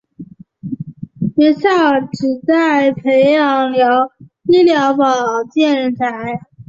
[1.37, 1.69] 学校
[2.11, 3.71] 旨在培养
[4.49, 6.41] 医疗保健人才。